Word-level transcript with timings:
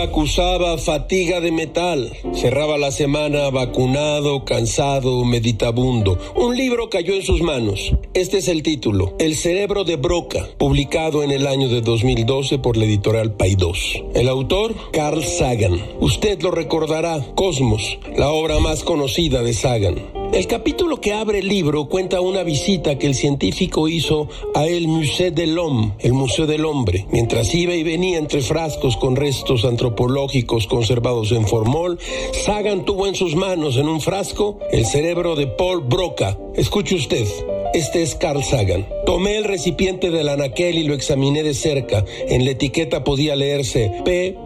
acusaba 0.00 0.78
fatiga 0.78 1.40
de 1.40 1.52
metal. 1.52 2.10
Cerraba 2.32 2.78
la 2.78 2.90
semana 2.90 3.50
vacunado, 3.50 4.44
cansado, 4.44 5.22
meditabundo. 5.24 6.18
Un 6.34 6.56
libro 6.56 6.88
cayó 6.88 7.14
en 7.14 7.22
sus 7.22 7.42
manos. 7.42 7.92
Este 8.14 8.38
es 8.38 8.48
el 8.48 8.62
título, 8.62 9.14
El 9.18 9.36
cerebro 9.36 9.84
de 9.84 9.96
Broca, 9.96 10.48
publicado 10.56 11.22
en 11.22 11.30
el 11.30 11.46
año 11.46 11.68
de 11.68 11.82
2012 11.82 12.58
por 12.58 12.78
la 12.78 12.86
editorial 12.86 13.34
Paidós. 13.34 14.02
El 14.14 14.28
autor, 14.28 14.74
Carl 14.92 15.22
Sagan. 15.22 15.78
Usted 16.00 16.40
lo 16.40 16.50
recordará, 16.50 17.20
Cosmos, 17.34 17.98
la 18.16 18.30
obra 18.30 18.58
más 18.60 18.82
conocida 18.82 19.42
de 19.42 19.52
Sagan. 19.52 20.15
El 20.32 20.46
capítulo 20.46 21.00
que 21.00 21.14
abre 21.14 21.38
el 21.38 21.48
libro 21.48 21.88
cuenta 21.88 22.20
una 22.20 22.42
visita 22.42 22.98
que 22.98 23.06
el 23.06 23.14
científico 23.14 23.88
hizo 23.88 24.28
a 24.54 24.66
el 24.66 24.86
Musée 24.86 25.30
de 25.30 25.46
l'Homme, 25.46 25.92
el 26.00 26.12
Museo 26.12 26.46
del 26.46 26.64
Hombre. 26.66 27.06
Mientras 27.10 27.54
iba 27.54 27.74
y 27.74 27.82
venía 27.82 28.18
entre 28.18 28.42
frascos 28.42 28.96
con 28.96 29.16
restos 29.16 29.64
antropológicos 29.64 30.66
conservados 30.66 31.32
en 31.32 31.46
formol, 31.46 31.98
Sagan 32.44 32.84
tuvo 32.84 33.06
en 33.06 33.14
sus 33.14 33.34
manos 33.34 33.76
en 33.76 33.88
un 33.88 34.00
frasco 34.00 34.58
el 34.70 34.84
cerebro 34.84 35.36
de 35.36 35.46
Paul 35.46 35.80
Broca. 35.80 36.38
Escuche 36.54 36.96
usted. 36.96 37.26
Este 37.72 38.02
es 38.02 38.14
Carl 38.14 38.44
Sagan. 38.44 38.86
Tomé 39.04 39.36
el 39.36 39.44
recipiente 39.44 40.10
del 40.10 40.28
anaquel 40.28 40.78
y 40.78 40.84
lo 40.84 40.94
examiné 40.94 41.42
de 41.42 41.54
cerca. 41.54 42.04
En 42.28 42.44
la 42.44 42.52
etiqueta 42.52 43.04
podía 43.04 43.36
leerse 43.36 43.90
P. 44.04 44.36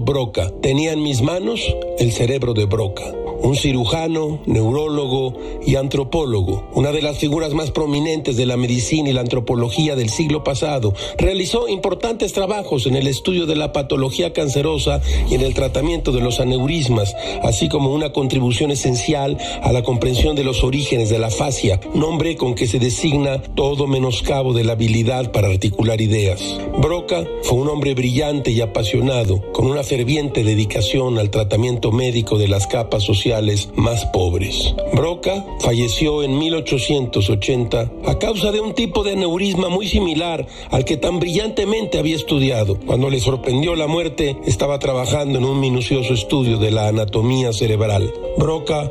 Broca. 0.00 0.50
Tenía 0.60 0.92
en 0.92 1.02
mis 1.02 1.22
manos 1.22 1.60
el 1.98 2.12
cerebro 2.12 2.54
de 2.54 2.66
Broca 2.66 3.21
un 3.42 3.56
cirujano, 3.56 4.40
neurólogo 4.46 5.34
y 5.66 5.76
antropólogo, 5.76 6.68
una 6.74 6.92
de 6.92 7.02
las 7.02 7.18
figuras 7.18 7.54
más 7.54 7.70
prominentes 7.70 8.36
de 8.36 8.46
la 8.46 8.56
medicina 8.56 9.10
y 9.10 9.12
la 9.12 9.20
antropología 9.20 9.96
del 9.96 10.10
siglo 10.10 10.44
pasado, 10.44 10.94
realizó 11.18 11.68
importantes 11.68 12.32
trabajos 12.32 12.86
en 12.86 12.96
el 12.96 13.06
estudio 13.06 13.46
de 13.46 13.56
la 13.56 13.72
patología 13.72 14.32
cancerosa 14.32 15.00
y 15.28 15.34
en 15.34 15.42
el 15.42 15.54
tratamiento 15.54 16.12
de 16.12 16.20
los 16.20 16.40
aneurismas, 16.40 17.14
así 17.42 17.68
como 17.68 17.92
una 17.92 18.12
contribución 18.12 18.70
esencial 18.70 19.38
a 19.62 19.72
la 19.72 19.82
comprensión 19.82 20.36
de 20.36 20.44
los 20.44 20.62
orígenes 20.62 21.10
de 21.10 21.18
la 21.18 21.30
fascia, 21.30 21.80
nombre 21.94 22.36
con 22.36 22.54
que 22.54 22.66
se 22.66 22.78
designa 22.78 23.42
todo 23.42 23.86
menoscabo 23.86 24.52
de 24.52 24.64
la 24.64 24.72
habilidad 24.72 25.32
para 25.32 25.48
articular 25.48 26.00
ideas. 26.00 26.40
Broca 26.78 27.24
fue 27.42 27.58
un 27.58 27.68
hombre 27.68 27.94
brillante 27.94 28.52
y 28.52 28.60
apasionado, 28.60 29.42
con 29.52 29.66
una 29.66 29.82
ferviente 29.82 30.44
dedicación 30.44 31.18
al 31.18 31.30
tratamiento 31.30 31.90
médico 31.92 32.38
de 32.38 32.48
las 32.48 32.66
capas 32.66 33.02
más 33.76 34.04
pobres. 34.06 34.74
Broca 34.92 35.44
falleció 35.60 36.22
en 36.22 36.38
1880 36.38 37.90
a 38.04 38.18
causa 38.18 38.52
de 38.52 38.60
un 38.60 38.74
tipo 38.74 39.02
de 39.02 39.12
aneurisma 39.12 39.68
muy 39.70 39.88
similar 39.88 40.46
al 40.70 40.84
que 40.84 40.98
tan 40.98 41.18
brillantemente 41.18 41.98
había 41.98 42.16
estudiado. 42.16 42.78
Cuando 42.86 43.08
le 43.08 43.20
sorprendió 43.20 43.74
la 43.74 43.86
muerte, 43.86 44.36
estaba 44.46 44.78
trabajando 44.78 45.38
en 45.38 45.44
un 45.44 45.60
minucioso 45.60 46.12
estudio 46.12 46.58
de 46.58 46.70
la 46.70 46.88
anatomía 46.88 47.52
cerebral. 47.52 48.12
Broca 48.36 48.90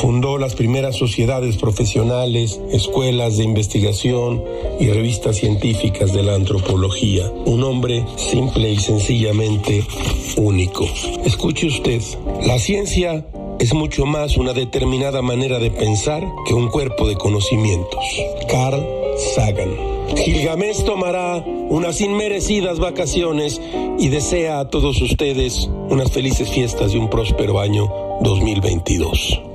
fundó 0.00 0.38
las 0.38 0.54
primeras 0.54 0.96
sociedades 0.96 1.56
profesionales, 1.58 2.60
escuelas 2.70 3.36
de 3.36 3.44
investigación 3.44 4.42
y 4.80 4.88
revistas 4.88 5.36
científicas 5.36 6.12
de 6.12 6.22
la 6.22 6.34
antropología. 6.34 7.30
Un 7.44 7.62
hombre 7.62 8.04
simple 8.16 8.70
y 8.70 8.78
sencillamente 8.78 9.84
único. 10.36 10.86
Escuche 11.24 11.66
usted, 11.66 12.00
la 12.46 12.58
ciencia 12.58 13.26
es 13.58 13.74
mucho 13.74 14.06
más 14.06 14.36
una 14.36 14.52
determinada 14.52 15.22
manera 15.22 15.58
de 15.58 15.70
pensar 15.70 16.26
que 16.46 16.54
un 16.54 16.68
cuerpo 16.68 17.06
de 17.06 17.16
conocimientos. 17.16 18.04
Carl 18.48 18.84
Sagan. 19.34 19.92
Gilgamesh 20.16 20.84
tomará 20.84 21.44
unas 21.68 22.00
inmerecidas 22.00 22.78
vacaciones 22.78 23.60
y 23.98 24.08
desea 24.08 24.60
a 24.60 24.68
todos 24.68 25.00
ustedes 25.00 25.70
unas 25.88 26.10
felices 26.10 26.50
fiestas 26.50 26.92
y 26.94 26.98
un 26.98 27.08
próspero 27.08 27.60
año 27.60 27.90
2022. 28.22 29.51